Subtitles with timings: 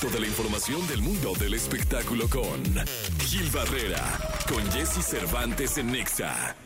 [0.00, 2.62] experto de la información del mundo del espectáculo con
[3.20, 4.02] Gil Barrera,
[4.48, 6.56] con Jesse Cervantes en Nexa.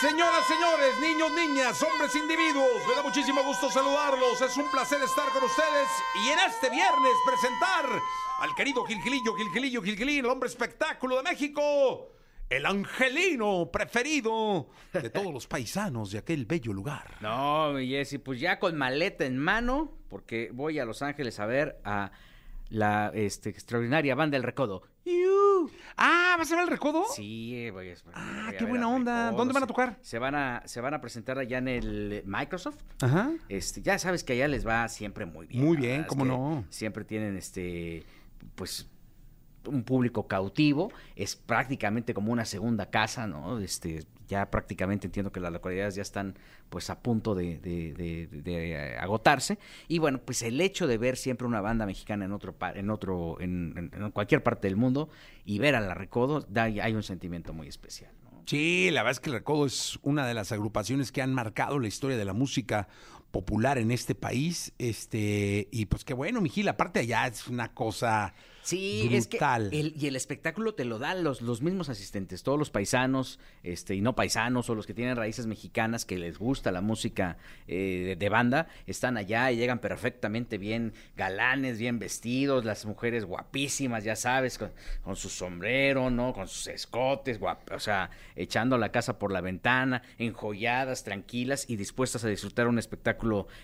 [0.00, 4.40] Señoras, señores, niños, niñas, hombres, individuos, me da muchísimo gusto saludarlos.
[4.40, 5.88] Es un placer estar con ustedes
[6.24, 8.00] y en este viernes presentar
[8.40, 12.14] al querido Gilgilillo, Gilgilillo, Gilgilín, el hombre espectáculo de México.
[12.48, 17.16] El angelino preferido de todos los paisanos de aquel bello lugar.
[17.20, 21.46] No, mi Jessy, pues ya con maleta en mano, porque voy a Los Ángeles a
[21.46, 22.10] ver a
[22.70, 24.82] la este, extraordinaria banda El Recodo.
[25.04, 25.70] ¡Iu!
[25.96, 27.04] Ah, ¿vas a ver el recodo?
[27.14, 29.24] Sí, voy a, Ah, voy a qué buena onda.
[29.26, 29.98] Recodo, ¿Dónde van a se- tocar?
[30.02, 32.78] Se van a, se van a presentar allá en el Microsoft.
[33.00, 33.32] Ajá.
[33.48, 35.64] Este, ya sabes que allá les va siempre muy bien.
[35.64, 36.64] Muy bien, cómo no.
[36.70, 38.04] Siempre tienen este,
[38.54, 38.88] pues,
[39.66, 40.92] un público cautivo.
[41.16, 43.58] Es prácticamente como una segunda casa, ¿no?
[43.58, 46.36] Este, ya prácticamente entiendo que las localidades ya están,
[46.68, 49.58] pues, a punto de, eh, agotarse.
[49.88, 53.40] Y bueno, pues el hecho de ver siempre una banda mexicana en otro, en otro,
[53.40, 55.08] en- en cualquier parte del mundo
[55.44, 58.12] y ver a la Recodo, da, hay un sentimiento muy especial.
[58.24, 58.42] ¿no?
[58.46, 61.78] Sí, la verdad es que el Recodo es una de las agrupaciones que han marcado
[61.78, 62.88] la historia de la música
[63.30, 64.72] popular en este país.
[64.78, 69.62] Este, y pues qué bueno, Mijil, aparte allá es una cosa Sí, brutal.
[69.62, 72.68] es que el, y el espectáculo te lo dan los, los mismos asistentes, todos los
[72.70, 76.82] paisanos, este, y no paisanos, o los que tienen raíces mexicanas, que les gusta la
[76.82, 82.84] música eh, de, de banda, están allá y llegan perfectamente bien, galanes, bien vestidos, las
[82.84, 84.70] mujeres guapísimas, ya sabes, con,
[85.02, 86.34] con su sombrero, ¿no?
[86.34, 91.76] Con sus escotes, guap- o sea, echando la casa por la ventana, enjolladas, tranquilas y
[91.76, 93.19] dispuestas a disfrutar un espectáculo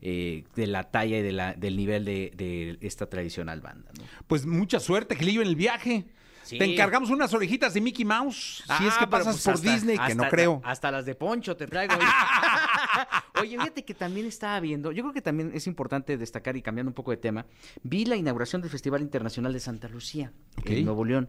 [0.00, 4.04] eh, de la talla y de la, del nivel de, de esta tradicional banda, ¿no?
[4.26, 6.04] Pues mucha suerte, Gilillo, en el viaje.
[6.42, 6.58] Sí.
[6.58, 8.64] Te encargamos unas orejitas de Mickey Mouse.
[8.78, 10.60] si es que Ah, pasas pues por hasta- Disney, que no creo.
[10.64, 11.94] Hasta las de Poncho te traigo.
[13.40, 16.90] Oye, fíjate que también estaba viendo, yo creo que también es importante destacar y cambiando
[16.90, 17.46] un poco de tema,
[17.82, 20.32] vi la inauguración del Festival Internacional de Santa Lucía
[20.64, 21.28] en Nuevo León.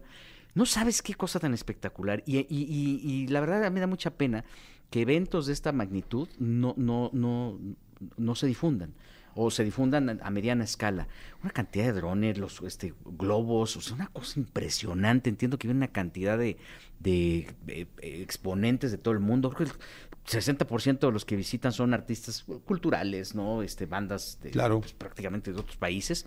[0.54, 2.22] No sabes qué cosa tan espectacular.
[2.26, 4.44] Y, y- y- y la verdad me da mucha pena
[4.90, 7.58] que eventos de esta magnitud no, no, no,
[8.16, 8.94] no se difundan.
[9.34, 11.08] O se difundan a- mediana escala.
[11.42, 15.30] Una cantidad de drones, los este, globos, o sea, una cosa impresionante.
[15.30, 16.58] Entiendo que viene una cantidad de,
[17.00, 19.48] de, eh, exponentes de todo el mundo.
[19.50, 19.78] Creo que el
[20.26, 23.62] 60% de los que visitan son artistas culturales, ¿no?
[23.62, 24.80] Este, bandas de, Claro.
[24.80, 26.26] pues, prácticamente de otros países.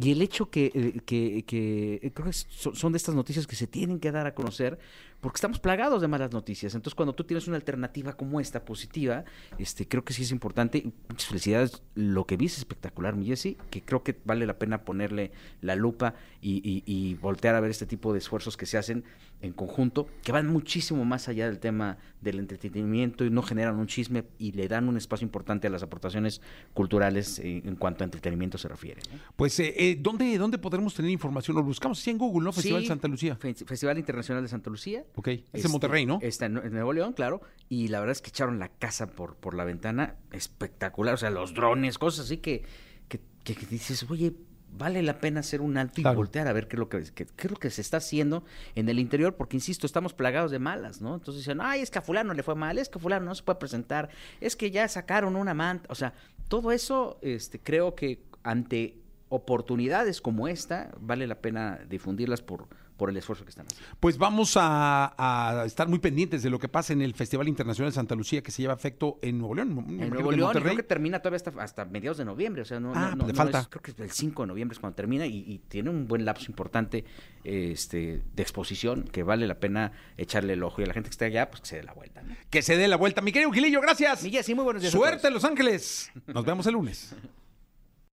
[0.00, 3.48] Y el hecho que, eh, que, que, eh, creo que so- son de estas noticias
[3.48, 4.78] que se tienen que dar a conocer
[5.24, 6.74] porque estamos plagados de malas noticias.
[6.74, 9.24] Entonces, cuando tú tienes una alternativa como esta, positiva,
[9.58, 10.84] este, creo que sí es importante.
[11.08, 11.82] Muchas felicidades.
[11.94, 15.32] Lo que vi es espectacular, mi Jessy, que creo que vale la pena ponerle
[15.62, 19.02] la lupa y, y- y voltear a ver este tipo de esfuerzos que se hacen
[19.40, 23.86] en conjunto, que van muchísimo más allá del tema del entretenimiento y no generan un
[23.86, 26.40] chisme y le dan un espacio importante a las aportaciones
[26.72, 29.00] culturales eh, en cuanto a entretenimiento se refiere.
[29.36, 31.56] Pues, eh, eh, ¿dónde, ¿dónde podremos tener información?
[31.56, 32.52] Lo buscamos así en Google, ¿no?
[32.52, 33.36] Festival Sí, Santa Lucía.
[33.36, 35.04] Fe- Festival Internacional de Santa Lucía.
[35.16, 35.28] Ok.
[35.28, 36.18] Es Este, en Monterrey, ¿no?
[36.22, 37.40] Está en, Nuevo León, claro.
[37.68, 40.16] Y la verdad es que echaron la casa por, por la ventana.
[40.32, 41.14] Espectacular.
[41.14, 42.64] O sea, los drones, cosas así que,
[43.08, 44.32] que, que- que dices, oye,
[44.76, 47.26] vale la pena hacer un alto y voltear a ver qué es, lo que, qué,
[47.26, 48.44] qué es lo que se está haciendo
[48.74, 51.14] en el interior, porque insisto, estamos plagados de malas, ¿no?
[51.14, 53.34] Entonces dicen, ay, es que a fulano le fue mal, es que a fulano no
[53.36, 54.08] se puede presentar,
[54.40, 55.86] es que ya sacaron una manta.
[55.92, 56.12] O sea,
[56.48, 58.98] todo eso este, creo que ante
[59.28, 62.66] oportunidades como esta, vale la pena difundirlas por,
[62.96, 63.96] por el esfuerzo que están haciendo.
[64.00, 67.90] Pues vamos a, a estar muy pendientes de lo que pasa en el Festival Internacional
[67.90, 69.84] de Santa Lucía que se lleva efecto en Nuevo León.
[70.00, 72.78] En Nuevo León, y creo que termina todavía hasta, hasta mediados de noviembre, o sea,
[72.80, 73.60] no, Ah, no, pues no- le no falta.
[73.60, 76.06] es- creo que es el 5 de noviembre es cuando termina y, y tiene un
[76.06, 77.04] buen lapso importante
[77.42, 81.14] este, de exposición que vale la pena echarle el ojo y a la gente que
[81.14, 82.22] esté allá, pues que se dé la vuelta.
[82.22, 82.34] ¿no?
[82.50, 83.20] Que se dé la vuelta.
[83.20, 84.22] Mi querido Gilillo, gracias.
[84.22, 85.30] Mi Jessy, muy buenos días a Suerte.
[85.30, 86.10] Los Ángeles.
[86.26, 87.14] Nos vemos el lunes.